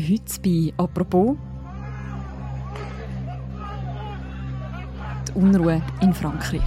[0.00, 1.36] Heute bei «Apropos»
[5.28, 6.62] die Unruhe in Frankreich.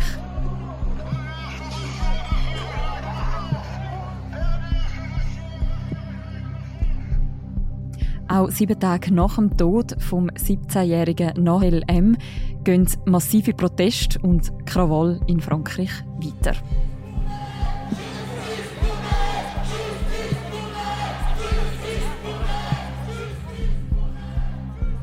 [8.27, 12.17] Auch sieben Tage nach dem Tod vom 17-jährigen Nahel M.
[12.63, 16.55] gehen massive Proteste und Krawall in Frankreich weiter.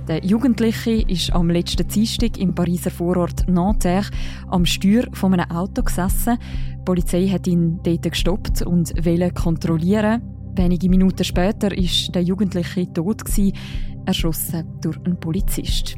[0.08, 4.10] Der Jugendliche ist am letzten Dienstag im Pariser Vorort Nanterre
[4.48, 6.38] am Steuer von einem Auto gesessen.
[6.72, 10.22] Die Polizei hat ihn dort gestoppt und wollte kontrollieren.
[10.56, 13.56] Wenige Minuten später ist der Jugendliche tot gewesen,
[14.04, 15.96] erschossen durch einen Polizist.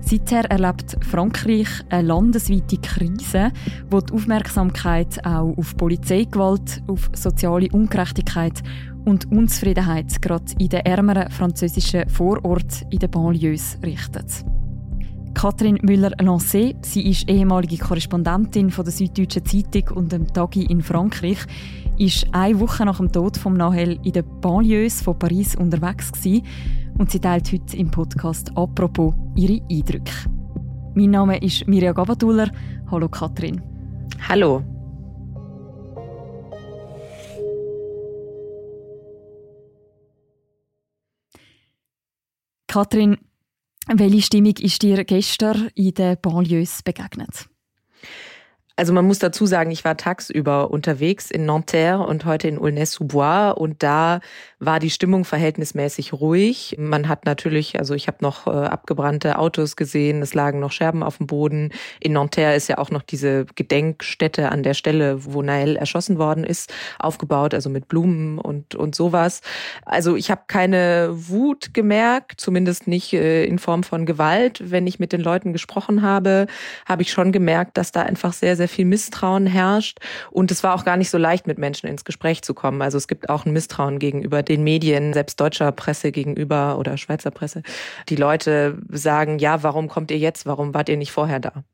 [0.00, 3.52] Seither erlebt Frankreich eine landesweite Krise,
[3.90, 8.62] wo die Aufmerksamkeit auch auf Polizeigewalt, auf soziale Ungerechtigkeit
[9.04, 14.44] und Unzufriedenheit gerade in den ärmeren französischen Vororten in den Banlieues richtet.
[15.34, 21.38] Katrin Müller-Lancé, sie ist ehemalige Korrespondentin von der Süddeutschen Zeitung und dem Tagi in Frankreich,
[21.98, 26.46] ist eine Woche nach dem Tod von Nahel in den Banlieues von Paris unterwegs gewesen
[26.98, 30.12] und sie teilt heute im Podcast «Apropos» ihre Eindrücke.
[30.94, 32.50] Mein Name ist Mirja Gabatuller.
[32.90, 33.62] Hallo Katrin.
[34.28, 34.79] Hallo.
[42.70, 43.16] Katrin,
[43.88, 47.48] welche Stimmung ist dir gestern in den Banlieues begegnet?
[48.80, 53.50] Also man muss dazu sagen, ich war tagsüber unterwegs in Nanterre und heute in Aulnay-sous-Bois
[53.50, 54.20] und da
[54.58, 56.76] war die Stimmung verhältnismäßig ruhig.
[56.78, 61.02] Man hat natürlich, also ich habe noch äh, abgebrannte Autos gesehen, es lagen noch Scherben
[61.02, 61.72] auf dem Boden.
[62.00, 66.44] In Nanterre ist ja auch noch diese Gedenkstätte an der Stelle, wo Nael erschossen worden
[66.44, 69.42] ist, aufgebaut, also mit Blumen und, und sowas.
[69.84, 74.70] Also ich habe keine Wut gemerkt, zumindest nicht äh, in Form von Gewalt.
[74.70, 76.46] Wenn ich mit den Leuten gesprochen habe,
[76.86, 79.98] habe ich schon gemerkt, dass da einfach sehr, sehr viel Misstrauen herrscht.
[80.30, 82.82] Und es war auch gar nicht so leicht, mit Menschen ins Gespräch zu kommen.
[82.82, 87.30] Also es gibt auch ein Misstrauen gegenüber den Medien, selbst deutscher Presse gegenüber oder Schweizer
[87.30, 87.62] Presse.
[88.08, 90.46] Die Leute sagen, ja, warum kommt ihr jetzt?
[90.46, 91.64] Warum wart ihr nicht vorher da?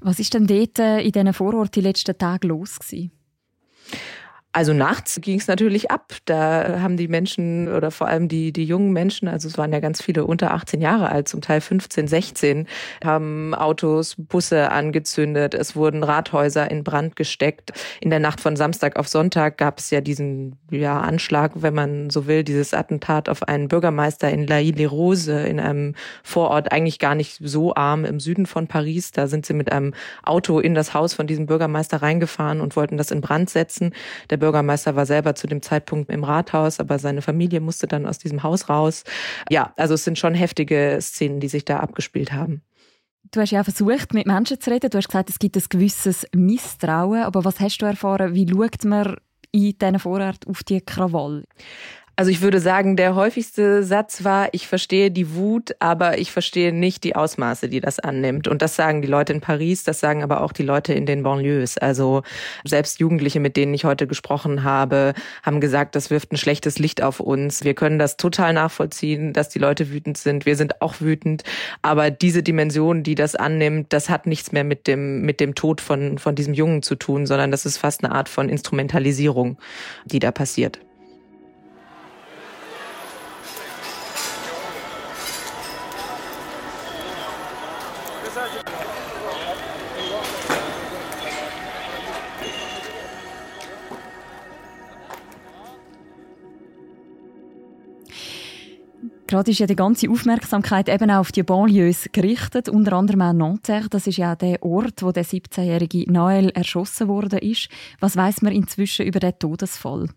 [0.00, 3.10] Was ist denn dort äh, in diesen Vororten die letzten Tage los gewesen?
[4.56, 6.14] Also nachts ging es natürlich ab.
[6.26, 9.80] Da haben die Menschen oder vor allem die, die jungen Menschen, also es waren ja
[9.80, 12.68] ganz viele unter 18 Jahre alt, zum Teil 15, 16,
[13.02, 15.54] haben Autos, Busse angezündet.
[15.54, 17.72] Es wurden Rathäuser in Brand gesteckt.
[18.00, 22.10] In der Nacht von Samstag auf Sonntag gab es ja diesen ja, Anschlag, wenn man
[22.10, 27.16] so will, dieses Attentat auf einen Bürgermeister in La Île-les-Roses, in einem Vorort eigentlich gar
[27.16, 29.10] nicht so arm im Süden von Paris.
[29.10, 32.96] Da sind sie mit einem Auto in das Haus von diesem Bürgermeister reingefahren und wollten
[32.96, 33.92] das in Brand setzen.
[34.30, 38.18] Der Bürgermeister war selber zu dem Zeitpunkt im Rathaus, aber seine Familie musste dann aus
[38.18, 39.04] diesem Haus raus.
[39.48, 42.60] Ja, also es sind schon heftige Szenen, die sich da abgespielt haben.
[43.32, 44.90] Du hast ja versucht, mit Menschen zu reden.
[44.90, 47.22] Du hast gesagt, es gibt ein gewisses Misstrauen.
[47.22, 48.34] Aber was hast du erfahren?
[48.34, 49.16] Wie schaut man
[49.50, 51.44] in diesen Vorrat auf die Krawall?
[52.16, 56.72] Also ich würde sagen, der häufigste Satz war, ich verstehe die Wut, aber ich verstehe
[56.72, 58.46] nicht die Ausmaße, die das annimmt.
[58.46, 61.24] Und das sagen die Leute in Paris, das sagen aber auch die Leute in den
[61.24, 61.76] Banlieues.
[61.76, 62.22] Also
[62.64, 67.02] selbst Jugendliche, mit denen ich heute gesprochen habe, haben gesagt, das wirft ein schlechtes Licht
[67.02, 67.64] auf uns.
[67.64, 70.46] Wir können das total nachvollziehen, dass die Leute wütend sind.
[70.46, 71.42] Wir sind auch wütend.
[71.82, 75.80] Aber diese Dimension, die das annimmt, das hat nichts mehr mit dem, mit dem Tod
[75.80, 79.58] von, von diesem Jungen zu tun, sondern das ist fast eine Art von Instrumentalisierung,
[80.04, 80.78] die da passiert.
[99.34, 103.32] Gerade ist ja die ganze Aufmerksamkeit eben auch auf die Banlieues gerichtet, unter anderem auch
[103.32, 103.88] Nanterre.
[103.88, 107.68] Das ist ja auch der Ort, wo der 17-jährige Nael erschossen worden ist.
[107.98, 110.08] Was weiß man inzwischen über den Todesfall?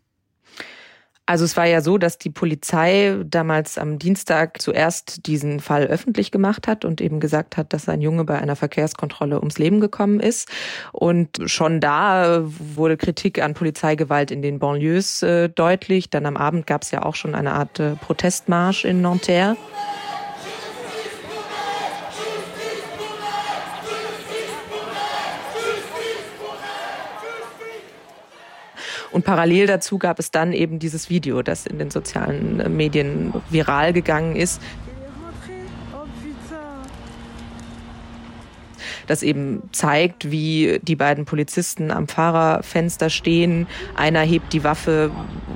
[1.27, 6.31] Also es war ja so, dass die Polizei damals am Dienstag zuerst diesen Fall öffentlich
[6.31, 10.21] gemacht hat und eben gesagt hat, dass ein Junge bei einer Verkehrskontrolle ums Leben gekommen
[10.21, 10.47] ist.
[10.94, 16.09] Und schon da wurde Kritik an Polizeigewalt in den Banlieues äh, deutlich.
[16.09, 19.57] Dann am Abend gab es ja auch schon eine Art äh, Protestmarsch in Nanterre.
[29.12, 33.33] Und parallel dazu gab es dann eben dieses Video, das in den sozialen äh, Medien
[33.50, 34.62] viral gegangen ist.
[39.07, 43.68] das eben zeigt, wie die beiden Polizisten am Fahrerfenster stehen.
[43.95, 45.12] Einer hebt die Waffe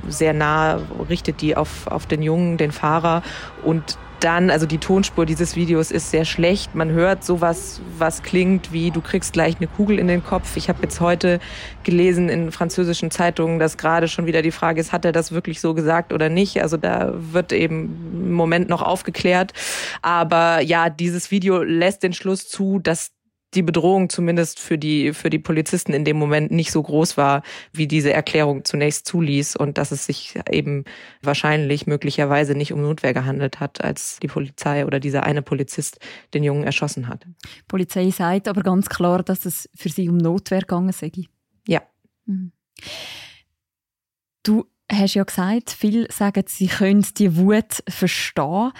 [0.08, 3.22] sehr nah, richtet die auf, auf den Jungen, den Fahrer
[3.62, 6.74] und dann, also die Tonspur dieses Videos ist sehr schlecht.
[6.74, 10.56] Man hört sowas, was klingt wie, du kriegst gleich eine Kugel in den Kopf.
[10.56, 11.40] Ich habe jetzt heute
[11.82, 15.60] gelesen in französischen Zeitungen, dass gerade schon wieder die Frage ist, hat er das wirklich
[15.60, 16.62] so gesagt oder nicht?
[16.62, 19.52] Also da wird eben im Moment noch aufgeklärt.
[20.02, 23.10] Aber ja, dieses Video lässt den Schluss zu, dass
[23.54, 27.42] die Bedrohung zumindest für die, für die Polizisten in dem Moment nicht so groß war,
[27.72, 30.84] wie diese Erklärung zunächst zuließ und dass es sich eben
[31.22, 35.98] wahrscheinlich möglicherweise nicht um Notwehr gehandelt hat, als die Polizei oder dieser eine Polizist
[36.34, 37.24] den Jungen erschossen hat.
[37.24, 41.12] Die Polizei sagt aber ganz klar, dass es für sie um Notwehr gegangen sei.
[41.66, 41.82] Ja.
[42.26, 42.52] Mhm.
[44.42, 48.72] Du hast ja gesagt, viele sagen, sie können die Wut verstehen.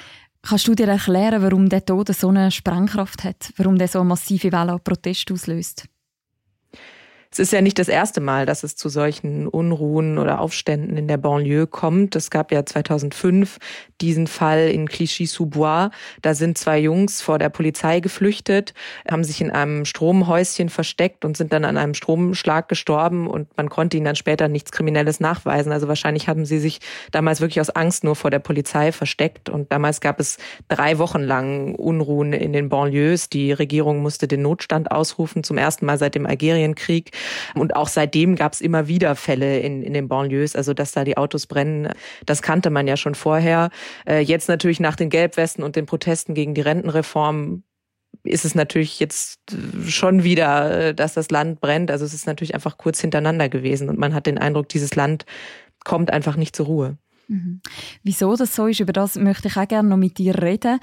[0.42, 3.52] Kannst du dir erklären, warum der Tod so eine Sprengkraft hat?
[3.56, 5.86] Warum der so eine massive Welle an Protest auslöst?
[7.32, 11.08] Es ist ja nicht das erste Mal, dass es zu solchen Unruhen oder Aufständen in
[11.08, 12.14] der Banlieue kommt.
[12.14, 13.56] Es gab ja 2005
[14.02, 15.88] diesen Fall in Clichy-sous-Bois.
[16.20, 18.74] Da sind zwei Jungs vor der Polizei geflüchtet,
[19.10, 23.70] haben sich in einem Stromhäuschen versteckt und sind dann an einem Stromschlag gestorben und man
[23.70, 25.72] konnte ihnen dann später nichts Kriminelles nachweisen.
[25.72, 26.80] Also wahrscheinlich haben sie sich
[27.12, 30.36] damals wirklich aus Angst nur vor der Polizei versteckt und damals gab es
[30.68, 33.30] drei Wochen lang Unruhen in den Banlieues.
[33.30, 37.12] Die Regierung musste den Notstand ausrufen, zum ersten Mal seit dem Algerienkrieg.
[37.54, 41.04] Und auch seitdem gab es immer wieder Fälle in, in den Banlieues, also dass da
[41.04, 41.88] die Autos brennen.
[42.26, 43.70] Das kannte man ja schon vorher.
[44.06, 47.62] Äh, jetzt natürlich nach den Gelbwesten und den Protesten gegen die Rentenreform
[48.24, 49.40] ist es natürlich jetzt
[49.86, 51.90] schon wieder, äh, dass das Land brennt.
[51.90, 55.24] Also es ist natürlich einfach kurz hintereinander gewesen und man hat den Eindruck, dieses Land
[55.84, 56.98] kommt einfach nicht zur Ruhe.
[57.28, 57.60] Mhm.
[58.02, 60.78] Wieso das so ist, über das möchte ich auch gerne noch mit dir reden.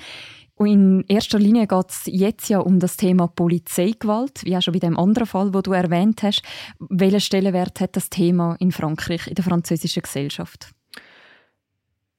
[0.62, 4.74] Und in erster Linie geht es jetzt ja um das Thema Polizeigewalt, wie auch schon
[4.74, 6.44] bei dem anderen Fall, wo du erwähnt hast.
[6.80, 10.72] Welchen Stellenwert hat das Thema in Frankreich, in der französischen Gesellschaft?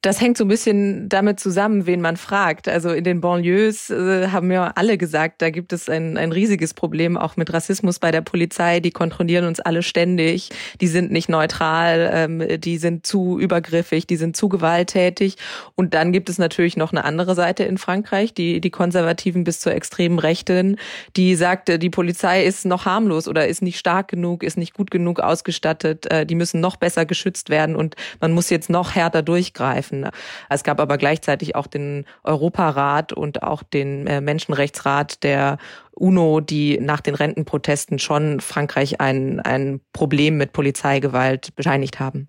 [0.02, 2.69] Das hängt so ein bisschen damit zusammen, wen man fragt.
[2.69, 6.73] Also in den Banlieues äh, haben ja alle gesagt, da gibt es ein, ein riesiges
[6.73, 8.81] Problem auch mit Rassismus bei der Polizei.
[8.81, 10.49] Die kontrollieren uns alle ständig.
[10.81, 15.37] Die sind nicht neutral, ähm, die sind zu übergriffig, die sind zu gewalttätig.
[15.75, 19.61] Und dann gibt es natürlich noch eine andere Seite in Frankreich, die, die Konservativen bis
[19.61, 20.76] zur extremen Rechten,
[21.17, 24.91] die sagte, die Polizei ist noch harmlos oder ist nicht stark genug, ist nicht gut
[24.91, 26.11] genug ausgestattet.
[26.11, 30.08] Äh, die müssen noch besser geschützt werden und man muss jetzt noch härter durchgreifen treffen.
[30.48, 35.58] Es gab aber gleichzeitig auch den Europarat und auch den äh, Menschenrechtsrat der
[35.92, 42.28] UNO, die nach den Rentenprotesten schon Frankreich ein, ein Problem mit Polizeigewalt bescheinigt haben.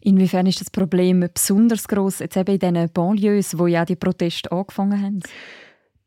[0.00, 4.50] Inwiefern ist das Problem besonders groß jetzt eben in diesen Banlieues, wo ja die Proteste
[4.50, 5.20] angefangen haben?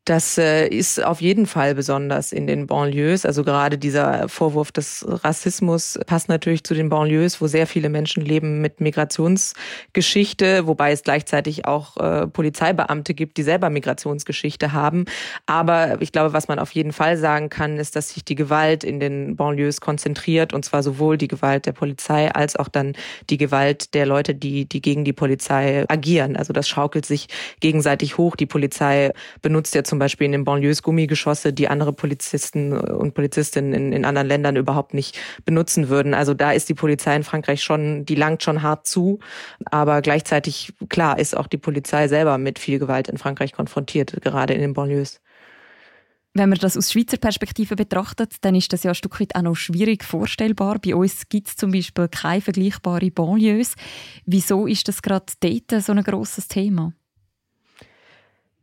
[0.07, 3.25] Das äh, ist auf jeden Fall besonders in den Banlieues.
[3.25, 8.23] Also gerade dieser Vorwurf des Rassismus passt natürlich zu den Banlieues, wo sehr viele Menschen
[8.23, 15.03] leben mit Migrationsgeschichte, wobei es gleichzeitig auch äh, Polizeibeamte gibt, die selber Migrationsgeschichte haben.
[15.45, 18.85] Aber ich glaube, was man auf jeden Fall sagen kann, ist, dass sich die Gewalt
[18.85, 22.93] in den Banlieues konzentriert und zwar sowohl die Gewalt der Polizei als auch dann
[23.29, 26.37] die Gewalt der Leute, die, die gegen die Polizei agieren.
[26.37, 27.27] Also das schaukelt sich
[27.59, 28.37] gegenseitig hoch.
[28.37, 29.11] Die Polizei
[29.41, 33.93] benutzt ja zum zum Beispiel in den Banlieues Gummigeschosse, die andere Polizisten und Polizistinnen in,
[33.93, 36.13] in anderen Ländern überhaupt nicht benutzen würden.
[36.13, 39.17] Also da ist die Polizei in Frankreich schon, die langt schon hart zu.
[39.65, 44.53] Aber gleichzeitig, klar, ist auch die Polizei selber mit viel Gewalt in Frankreich konfrontiert, gerade
[44.53, 45.19] in den Banlieues.
[46.35, 49.41] Wenn man das aus Schweizer Perspektive betrachtet, dann ist das ja ein Stück weit auch
[49.41, 50.77] noch schwierig vorstellbar.
[50.77, 53.73] Bei uns gibt es zum Beispiel keine vergleichbaren Banlieues.
[54.27, 56.93] Wieso ist das gerade dort so ein grosses Thema?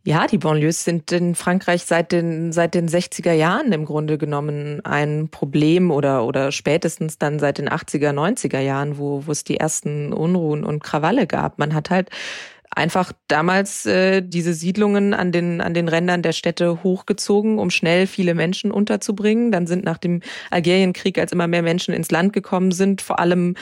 [0.06, 4.84] Ja, die Banlieues sind in Frankreich seit den, seit den 60er Jahren im Grunde genommen
[4.84, 9.56] ein Problem oder, oder spätestens dann seit den 80er, 90er Jahren, wo, wo es die
[9.56, 11.58] ersten Unruhen und Krawalle gab.
[11.58, 12.10] Man hat halt
[12.70, 18.06] einfach damals äh, diese Siedlungen an den an den Rändern der Städte hochgezogen, um schnell
[18.06, 19.52] viele Menschen unterzubringen.
[19.52, 20.20] Dann sind nach dem
[20.50, 23.54] Algerienkrieg, als immer mehr Menschen ins Land gekommen sind, vor allem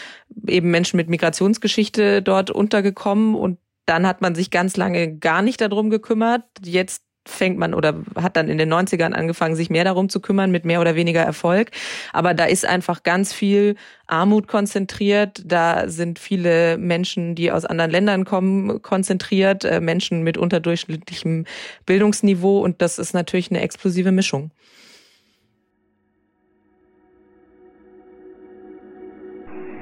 [0.48, 5.60] eben Menschen mit Migrationsgeschichte dort untergekommen und dann hat man sich ganz lange gar nicht
[5.60, 6.44] darum gekümmert.
[6.64, 10.50] Jetzt fängt man oder hat dann in den 90ern angefangen, sich mehr darum zu kümmern,
[10.50, 11.70] mit mehr oder weniger Erfolg.
[12.12, 15.42] Aber da ist einfach ganz viel Armut konzentriert.
[15.44, 21.46] Da sind viele Menschen, die aus anderen Ländern kommen, konzentriert, äh, Menschen mit unterdurchschnittlichem
[21.86, 22.58] Bildungsniveau.
[22.60, 24.50] Und das ist natürlich eine explosive Mischung.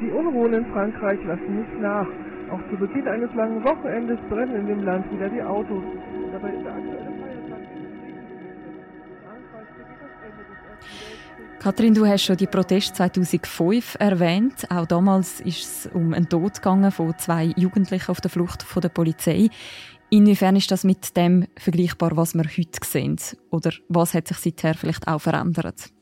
[0.02, 2.29] Die Unruhen in Frankreich lassen nicht nach.
[2.50, 5.84] Auch zu Beginn eines langen Wochenendes brennen in dem Land wieder die Autos.
[6.32, 7.60] Dabei ist der aktuelle Feiertag
[11.60, 14.66] Kathrin, du hast schon die Proteste 2005 erwähnt.
[14.70, 18.80] Auch damals ist es um einen Tod gegangen von zwei Jugendlichen auf der Flucht von
[18.80, 19.48] der Polizei.
[20.08, 23.16] Inwiefern ist das mit dem vergleichbar, was wir heute sehen?
[23.50, 25.92] Oder was hat sich seither vielleicht auch verändert?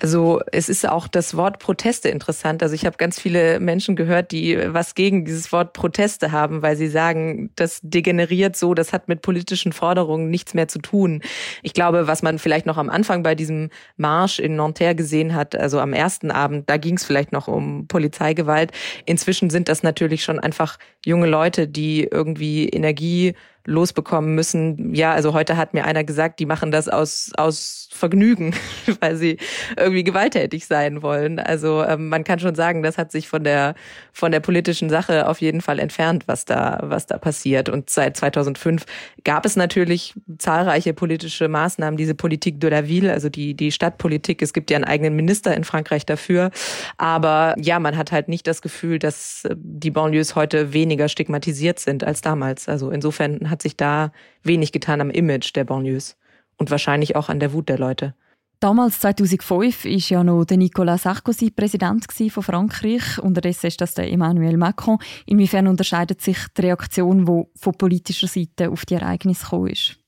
[0.00, 2.62] Also es ist auch das Wort Proteste interessant.
[2.62, 6.76] Also ich habe ganz viele Menschen gehört, die was gegen dieses Wort Proteste haben, weil
[6.76, 11.22] sie sagen, das degeneriert so, das hat mit politischen Forderungen nichts mehr zu tun.
[11.62, 15.54] Ich glaube, was man vielleicht noch am Anfang bei diesem Marsch in Nanterre gesehen hat,
[15.54, 18.72] also am ersten Abend, da ging es vielleicht noch um Polizeigewalt.
[19.04, 23.34] Inzwischen sind das natürlich schon einfach junge Leute, die irgendwie Energie
[23.66, 24.94] losbekommen müssen.
[24.94, 28.54] Ja, also heute hat mir einer gesagt, die machen das aus, aus Vergnügen,
[29.00, 29.36] weil sie
[29.76, 31.38] irgendwie gewalttätig sein wollen.
[31.38, 33.74] Also ähm, man kann schon sagen, das hat sich von der,
[34.12, 37.68] von der politischen Sache auf jeden Fall entfernt, was da, was da passiert.
[37.68, 38.86] Und seit 2005
[39.24, 44.40] gab es natürlich zahlreiche politische Maßnahmen, diese Politik de la Ville, also die, die Stadtpolitik.
[44.40, 46.50] Es gibt ja einen eigenen Minister in Frankreich dafür.
[46.96, 52.04] Aber ja, man hat halt nicht das Gefühl, dass die Banlieues heute weniger stigmatisiert sind
[52.04, 52.68] als damals.
[52.68, 56.16] Also insofern hat sich da wenig getan am Image der Banlieues
[56.56, 58.14] und wahrscheinlich auch an der Wut der Leute.
[58.60, 63.18] Damals, 2005, war ja noch der Nicolas Sarkozy Präsident von Frankreich.
[63.18, 64.98] Unterdessen ist das der Emmanuel Macron.
[65.24, 69.99] Inwiefern unterscheidet sich die Reaktion, die von politischer Seite auf die Ereignisse gekommen ist?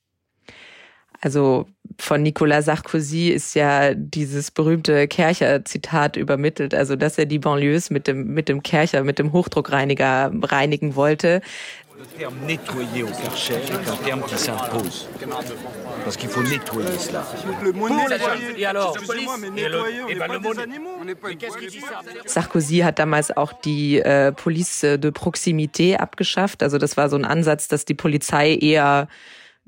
[1.24, 1.66] Also
[2.00, 8.08] von Nicolas Sarkozy ist ja dieses berühmte Kercher-Zitat übermittelt, also dass er die Banlieues mit
[8.08, 11.40] dem, mit dem Kercher, mit dem Hochdruckreiniger reinigen wollte.
[11.96, 15.08] Le terme nettoyer au Karcher est un terme qui s'impose.
[16.02, 17.24] Parce qu'il faut nettoyer cela.
[17.62, 20.98] Le mot nettoyer, et alors Excusez-moi, mais nettoyer, on n'est pas des animaux.
[22.26, 26.64] Sarkozy hat damals auch die äh, Police de Proximité abgeschafft.
[26.64, 29.06] Also das war so ein Ansatz, dass die Polizei eher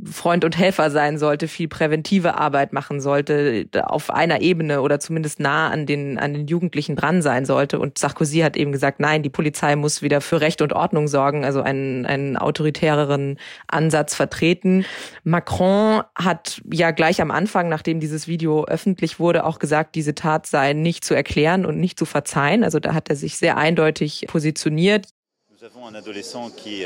[0.04, 5.38] Freund und Helfer sein sollte, viel präventive Arbeit machen sollte, auf einer Ebene oder zumindest
[5.38, 7.78] nah an den, an den Jugendlichen dran sein sollte.
[7.78, 11.44] Und Sarkozy hat eben gesagt, nein, die Polizei muss wieder für Recht und Ordnung sorgen,
[11.44, 14.84] also einen, einen autoritäreren Ansatz vertreten.
[15.22, 20.46] Macron hat ja gleich am Anfang, nachdem dieses Video öffentlich wurde, auch gesagt, diese Tat
[20.46, 22.64] sei nicht zu erklären und nicht zu verzeihen.
[22.64, 25.06] Also da hat er sich sehr eindeutig positioniert.
[25.52, 26.84] Nous avons un adolescent qui,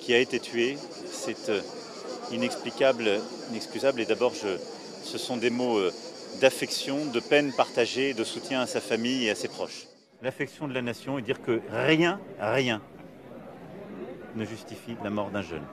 [0.00, 0.76] qui a été tué.
[1.04, 1.60] C'est euh,
[2.32, 4.00] inexplicable, inexcusable.
[4.00, 5.92] Et d'abord, ce sont des mots euh,
[6.40, 9.86] d'affection, de peine partagée, de soutien à sa famille et à ses proches.
[10.22, 12.80] L'affection de la nation et dire que rien, rien
[14.34, 15.64] ne justifie la mort d'un jeune.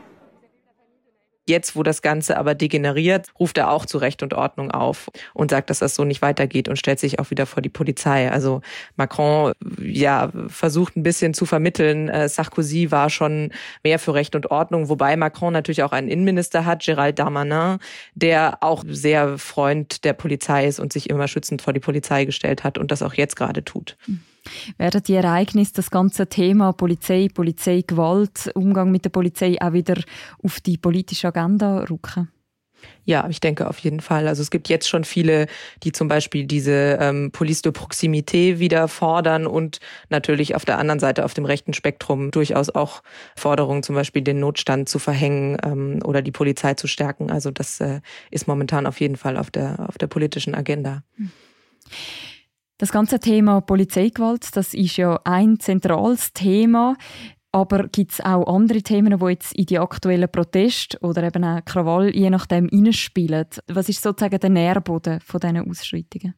[1.46, 5.52] Jetzt, wo das Ganze aber degeneriert, ruft er auch zu Recht und Ordnung auf und
[5.52, 8.32] sagt, dass das so nicht weitergeht und stellt sich auch wieder vor die Polizei.
[8.32, 8.62] Also
[8.96, 12.08] Macron, ja, versucht ein bisschen zu vermitteln.
[12.08, 13.52] Äh, Sarkozy war schon
[13.84, 17.80] mehr für Recht und Ordnung, wobei Macron natürlich auch einen Innenminister hat, Gérald Darmanin,
[18.16, 22.64] der auch sehr Freund der Polizei ist und sich immer schützend vor die Polizei gestellt
[22.64, 23.98] hat und das auch jetzt gerade tut.
[24.08, 24.22] Mhm.
[24.78, 30.02] Werden die Ereignisse, das ganze Thema Polizei, Polizeigewalt, Umgang mit der Polizei auch wieder
[30.44, 32.30] auf die politische Agenda rücken?
[33.06, 34.28] Ja, ich denke auf jeden Fall.
[34.28, 35.48] Also es gibt jetzt schon viele,
[35.84, 41.00] die zum Beispiel diese ähm, Police de Proximité wieder fordern und natürlich auf der anderen
[41.00, 43.04] Seite auf dem rechten Spektrum durchaus auch
[43.36, 47.30] Forderungen, zum Beispiel den Notstand zu verhängen ähm, oder die Polizei zu stärken.
[47.32, 51.04] Also das äh, ist momentan auf jeden Fall auf der auf der politischen Agenda.
[51.16, 51.32] Hm.
[52.84, 56.98] Das ganze Thema Polizeigewalt, das ist ja ein zentrales Thema.
[57.54, 61.63] Aber gibt es auch andere Themen, die jetzt in die aktuellen Proteste oder eben auch
[61.63, 63.46] Krawall je nachdem hineinspielen?
[63.68, 66.34] Was ist sozusagen der Nährboden von diesen Ausschreitungen?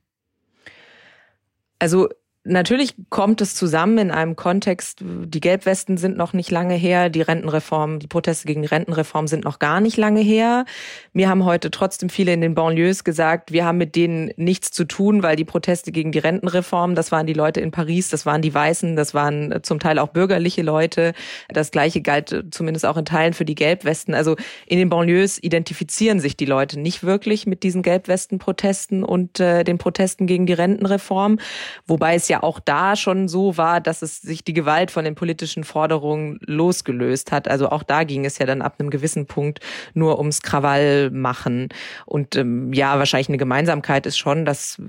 [1.79, 2.09] Also
[2.47, 7.23] Natürlich kommt es zusammen in einem Kontext, die Gelbwesten sind noch nicht lange her, die
[7.23, 10.65] Rentenreform, die Proteste gegen die Rentenreform sind noch gar nicht lange her.
[11.11, 14.85] Mir haben heute trotzdem viele in den Banlieues gesagt, wir haben mit denen nichts zu
[14.85, 18.43] tun, weil die Proteste gegen die Rentenreform, das waren die Leute in Paris, das waren
[18.43, 21.13] die Weißen, das waren zum Teil auch bürgerliche Leute.
[21.49, 24.13] Das Gleiche galt zumindest auch in Teilen für die Gelbwesten.
[24.13, 24.35] Also
[24.67, 29.79] in den Banlieues identifizieren sich die Leute nicht wirklich mit diesen Gelbwesten-Protesten und äh, den
[29.79, 31.39] Protesten gegen die Rentenreform,
[31.87, 35.05] wobei es ja ja auch da schon so war, dass es sich die Gewalt von
[35.05, 37.47] den politischen Forderungen losgelöst hat.
[37.47, 39.59] Also auch da ging es ja dann ab einem gewissen Punkt
[39.93, 41.69] nur ums Krawall machen.
[42.05, 44.81] Und ähm, ja, wahrscheinlich eine Gemeinsamkeit ist schon, dass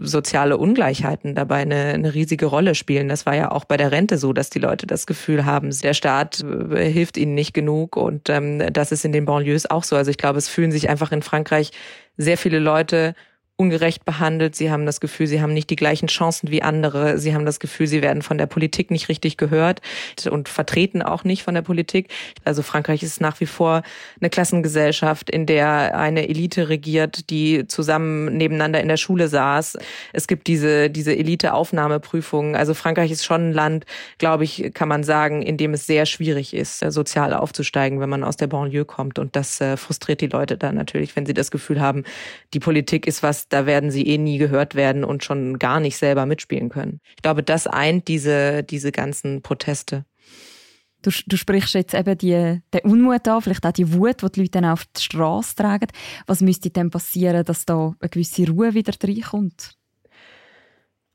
[0.00, 3.08] soziale Ungleichheiten dabei eine, eine riesige Rolle spielen.
[3.08, 5.94] Das war ja auch bei der Rente so, dass die Leute das Gefühl haben, der
[5.94, 7.96] Staat äh, hilft ihnen nicht genug.
[7.96, 9.96] Und ähm, das ist in den Banlieues auch so.
[9.96, 11.70] Also ich glaube, es fühlen sich einfach in Frankreich
[12.16, 13.14] sehr viele Leute
[13.60, 14.54] ungerecht behandelt.
[14.54, 17.18] Sie haben das Gefühl, sie haben nicht die gleichen Chancen wie andere.
[17.18, 19.80] Sie haben das Gefühl, sie werden von der Politik nicht richtig gehört
[20.30, 22.08] und vertreten auch nicht von der Politik.
[22.44, 23.82] Also Frankreich ist nach wie vor
[24.20, 29.76] eine Klassengesellschaft, in der eine Elite regiert, die zusammen nebeneinander in der Schule saß.
[30.12, 32.54] Es gibt diese, diese Elite-Aufnahmeprüfungen.
[32.54, 33.86] Also Frankreich ist schon ein Land,
[34.18, 38.22] glaube ich, kann man sagen, in dem es sehr schwierig ist, sozial aufzusteigen, wenn man
[38.22, 39.18] aus der Banlieue kommt.
[39.18, 42.04] Und das äh, frustriert die Leute dann natürlich, wenn sie das Gefühl haben,
[42.54, 45.96] die Politik ist was, da werden sie eh nie gehört werden und schon gar nicht
[45.96, 47.00] selber mitspielen können.
[47.16, 50.04] Ich glaube, das eint diese, diese ganzen Proteste.
[51.02, 54.40] Du, du sprichst jetzt eben die, den Unmut an, vielleicht auch die Wut, die die
[54.40, 55.86] Leute dann auf die Straße tragen.
[56.26, 59.77] Was müsste denn passieren, dass da eine gewisse Ruhe wieder reinkommt?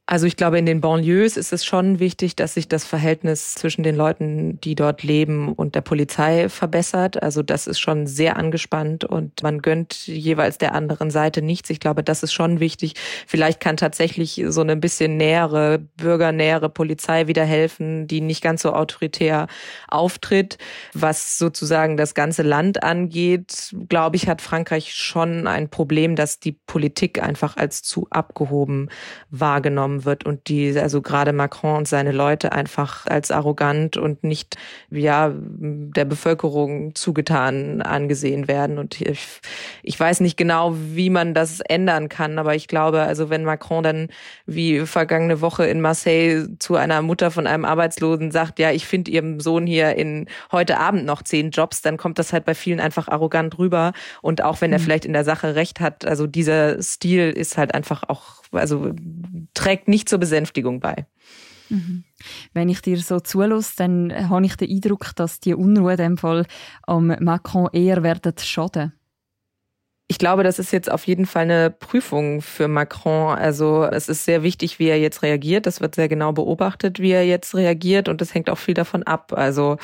[0.05, 3.83] Also ich glaube, in den Banlieues ist es schon wichtig, dass sich das Verhältnis zwischen
[3.83, 7.23] den Leuten, die dort leben, und der Polizei verbessert.
[7.23, 11.69] Also das ist schon sehr angespannt und man gönnt jeweils der anderen Seite nichts.
[11.69, 12.95] Ich glaube, das ist schon wichtig.
[13.27, 18.73] Vielleicht kann tatsächlich so eine bisschen nähere, bürgernähere Polizei wieder helfen, die nicht ganz so
[18.73, 19.47] autoritär
[19.87, 20.57] auftritt.
[20.91, 26.51] Was sozusagen das ganze Land angeht, glaube ich, hat Frankreich schon ein Problem, dass die
[26.51, 28.89] Politik einfach als zu abgehoben
[29.29, 34.23] wahrgenommen wahrgenommen wird und die, also gerade Macron und seine Leute einfach als arrogant und
[34.23, 34.57] nicht,
[34.89, 38.77] ja, der Bevölkerung zugetan angesehen werden.
[38.77, 39.41] Und ich,
[39.83, 43.83] ich weiß nicht genau, wie man das ändern kann, aber ich glaube, also wenn Macron
[43.83, 44.07] dann
[44.45, 49.11] wie vergangene Woche in Marseille zu einer Mutter von einem Arbeitslosen sagt, ja, ich finde
[49.11, 52.79] ihrem Sohn hier in heute Abend noch zehn Jobs, dann kommt das halt bei vielen
[52.79, 53.93] einfach arrogant rüber.
[54.21, 54.83] Und auch wenn er mhm.
[54.83, 58.93] vielleicht in der Sache recht hat, also dieser Stil ist halt einfach auch also
[59.53, 61.05] trägt nicht zur Besänftigung bei.
[61.69, 62.03] Mhm.
[62.53, 66.17] Wenn ich dir so zulasse, dann habe ich den Eindruck, dass die Unruhe in dem
[66.17, 66.45] Fall
[66.83, 68.93] am Macron eher werden schaden
[70.09, 73.35] ich glaube, das ist jetzt auf jeden Fall eine Prüfung für Macron.
[73.35, 75.65] Also es ist sehr wichtig, wie er jetzt reagiert.
[75.65, 79.03] Das wird sehr genau beobachtet, wie er jetzt reagiert und das hängt auch viel davon
[79.03, 79.31] ab.
[79.33, 79.77] Also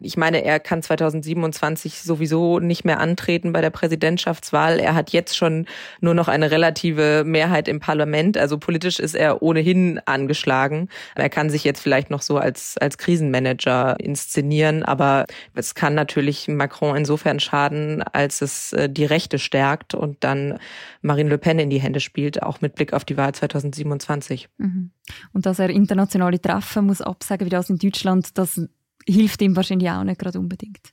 [0.00, 4.78] ich meine, er kann 2027 sowieso nicht mehr antreten bei der Präsidentschaftswahl.
[4.78, 5.66] Er hat jetzt schon
[6.00, 8.36] nur noch eine relative Mehrheit im Parlament.
[8.36, 10.90] Also politisch ist er ohnehin angeschlagen.
[11.14, 16.46] Er kann sich jetzt vielleicht noch so als, als Krisenmanager inszenieren, aber es kann natürlich
[16.46, 20.58] Macron insofern schaden, als es äh, die Rechte stärkt stärkt und dann
[21.02, 24.48] Marine Le Pen in die Hände spielt, auch mit Blick auf die Wahl 2027.
[24.58, 24.90] Mhm.
[25.32, 28.60] Und dass er internationale Treffen muss absagen, wie das in Deutschland, das
[29.06, 30.92] hilft ihm wahrscheinlich auch nicht gerade unbedingt.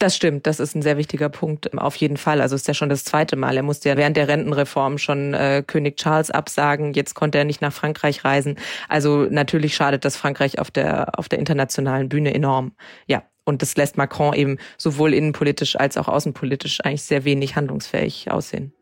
[0.00, 2.40] Das stimmt, das ist ein sehr wichtiger Punkt, auf jeden Fall.
[2.40, 3.56] Also ist ja schon das zweite Mal.
[3.56, 6.92] Er musste ja während der Rentenreform schon äh, König Charles absagen.
[6.92, 8.56] Jetzt konnte er nicht nach Frankreich reisen.
[8.88, 12.72] Also natürlich schadet das Frankreich auf der auf der internationalen Bühne enorm.
[13.06, 18.30] Ja, und das lässt Macron eben sowohl innenpolitisch als auch außenpolitisch eigentlich sehr wenig handlungsfähig
[18.30, 18.72] aussehen.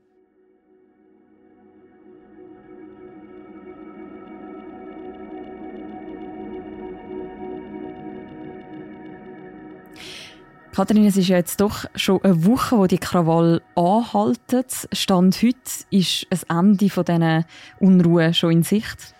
[10.74, 14.64] Katrin, es ist ja jetzt doch schon eine Woche, wo die Krawall anhalten.
[14.92, 15.58] Stand heute
[15.90, 17.44] ist ein Ende von diesen
[17.78, 19.14] Unruhe schon in Sicht.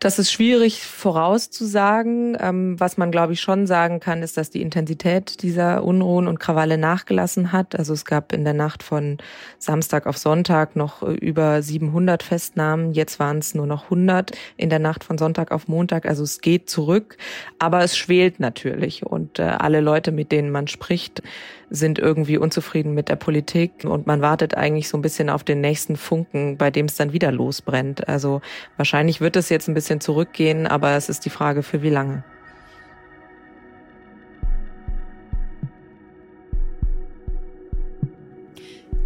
[0.00, 2.34] Das ist schwierig vorauszusagen.
[2.40, 6.40] Ähm, was man, glaube ich, schon sagen kann, ist, dass die Intensität dieser Unruhen und
[6.40, 7.78] Krawalle nachgelassen hat.
[7.78, 9.18] Also es gab in der Nacht von
[9.58, 12.92] Samstag auf Sonntag noch äh, über 700 Festnahmen.
[12.92, 16.06] Jetzt waren es nur noch 100 in der Nacht von Sonntag auf Montag.
[16.06, 17.18] Also es geht zurück,
[17.58, 19.04] aber es schwelt natürlich.
[19.04, 21.22] Und äh, alle Leute, mit denen man spricht,
[21.70, 25.60] sind irgendwie unzufrieden mit der Politik und man wartet eigentlich so ein bisschen auf den
[25.60, 28.08] nächsten Funken, bei dem es dann wieder losbrennt.
[28.08, 28.42] Also
[28.76, 32.24] wahrscheinlich wird es jetzt ein bisschen zurückgehen, aber es ist die Frage, für wie lange.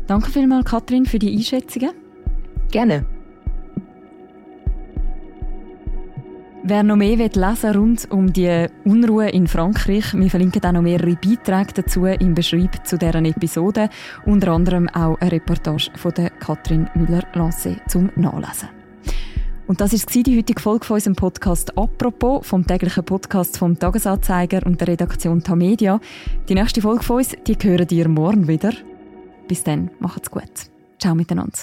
[0.07, 1.93] Danke vielmals, Katrin, für die Einschätzungen.
[2.71, 3.07] Gerne.
[6.67, 10.81] Wer noch mehr will lesen rund um die Unruhe in Frankreich, wir verlinken auch noch
[10.81, 13.91] mehrere Beiträge dazu im Beschreib zu deren Episode,
[14.25, 18.71] unter anderem auch eine Reportage von der Katrin Müller-Lancé zum Nachlesen.
[19.67, 24.65] Und das ist die heutige Folge von unserem Podcast «Apropos» vom täglichen Podcast vom Tagesanzeiger
[24.65, 26.01] und der Redaktion Tamedia.
[26.49, 28.73] Die nächste Folge von uns, die hören ihr morgen wieder.
[29.49, 30.71] Bis dann, macht's gut.
[30.99, 31.59] Ciao miteinander.